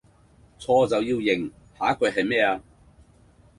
[0.57, 2.59] 錯就要認，下一句系咩啊?